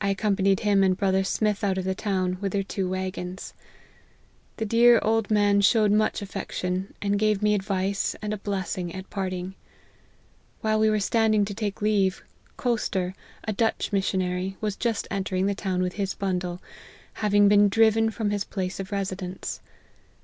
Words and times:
I 0.00 0.12
accom 0.12 0.34
panied 0.34 0.58
him 0.60 0.82
and 0.82 0.96
brother 0.96 1.22
Smith 1.22 1.62
out 1.62 1.78
of 1.78 1.84
the 1.84 1.94
town, 1.94 2.38
with 2.40 2.50
their 2.50 2.64
two 2.64 2.88
wagons. 2.90 3.54
The 4.56 4.66
dear 4.66 4.98
old 5.00 5.30
man 5.30 5.60
showed 5.60 5.92
much 5.92 6.20
affection, 6.20 6.92
and 7.00 7.20
gave 7.20 7.40
me 7.40 7.54
advice, 7.54 8.16
and 8.20 8.34
a 8.34 8.36
blessing 8.36 8.92
at 8.92 9.08
parting. 9.10 9.54
While 10.62 10.80
we 10.80 10.90
were 10.90 10.98
standing 10.98 11.44
to 11.44 11.54
take 11.54 11.80
leave, 11.80 12.24
Koster, 12.56 13.14
a 13.46 13.52
Dutch 13.52 13.92
missionary, 13.92 14.56
was 14.60 14.74
just 14.74 15.06
entering 15.08 15.46
the 15.46 15.54
town 15.54 15.82
with 15.82 15.92
his 15.92 16.14
bundle, 16.14 16.60
having 17.12 17.46
been 17.46 17.68
driven 17.68 18.10
from 18.10 18.30
his 18.30 18.42
place 18.42 18.80
of 18.80 18.90
residence. 18.90 19.60